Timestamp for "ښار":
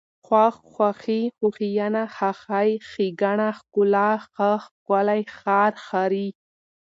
5.37-5.73